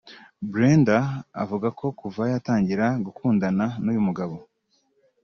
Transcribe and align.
Brenda 0.51 0.99
avuga 1.43 1.67
ko 1.79 1.85
kuva 1.99 2.23
yatangira 2.33 2.85
gukundana 3.05 3.65
n’uyu 3.83 4.01
mugabo 4.07 4.35